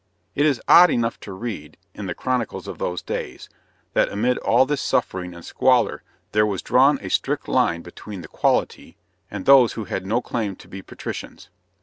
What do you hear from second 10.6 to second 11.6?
be patricians.